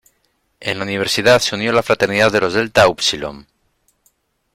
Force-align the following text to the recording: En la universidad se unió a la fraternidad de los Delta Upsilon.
En 0.59 0.79
la 0.79 0.83
universidad 0.83 1.37
se 1.43 1.53
unió 1.53 1.69
a 1.69 1.75
la 1.75 1.83
fraternidad 1.83 2.31
de 2.31 2.39
los 2.41 2.55
Delta 2.55 2.87
Upsilon. 2.89 3.45